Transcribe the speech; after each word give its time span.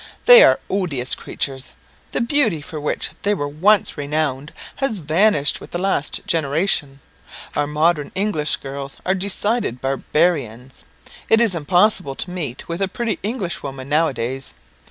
They 0.25 0.41
are 0.43 0.59
odious 0.67 1.13
creatures. 1.13 1.73
The 2.11 2.21
beauty 2.21 2.59
for 2.59 2.81
which 2.81 3.11
they 3.21 3.35
were 3.35 3.47
once 3.47 3.99
renowned 3.99 4.51
has 4.77 4.97
vanished 4.97 5.61
with 5.61 5.69
the 5.69 5.77
last 5.77 6.21
generation. 6.25 7.01
Our 7.55 7.67
modern 7.67 8.11
English 8.15 8.55
girls 8.55 8.97
are 9.05 9.13
decided 9.13 9.79
barbarians. 9.79 10.85
It 11.29 11.39
is 11.39 11.53
impossible 11.53 12.15
to 12.15 12.31
meet 12.31 12.67
with 12.67 12.81
a 12.81 12.87
pretty 12.87 13.19
English 13.21 13.61
woman 13.61 13.89
now 13.89 14.07
a 14.07 14.13
days. 14.15 14.55